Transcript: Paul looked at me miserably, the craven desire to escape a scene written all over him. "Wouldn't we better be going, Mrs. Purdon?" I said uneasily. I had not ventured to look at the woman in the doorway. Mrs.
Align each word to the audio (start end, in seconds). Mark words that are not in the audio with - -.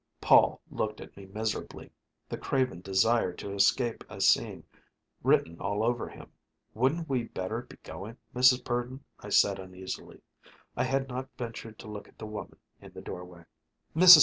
Paul 0.19 0.59
looked 0.71 0.99
at 0.99 1.15
me 1.15 1.27
miserably, 1.27 1.91
the 2.27 2.35
craven 2.35 2.81
desire 2.81 3.31
to 3.33 3.53
escape 3.53 4.03
a 4.09 4.19
scene 4.19 4.63
written 5.21 5.59
all 5.59 5.83
over 5.83 6.09
him. 6.09 6.31
"Wouldn't 6.73 7.07
we 7.07 7.25
better 7.25 7.61
be 7.61 7.77
going, 7.83 8.17
Mrs. 8.33 8.65
Purdon?" 8.65 9.01
I 9.19 9.29
said 9.29 9.59
uneasily. 9.59 10.23
I 10.75 10.85
had 10.85 11.07
not 11.07 11.29
ventured 11.37 11.77
to 11.77 11.87
look 11.87 12.07
at 12.07 12.17
the 12.17 12.25
woman 12.25 12.57
in 12.81 12.91
the 12.93 13.01
doorway. 13.01 13.43
Mrs. 13.95 14.19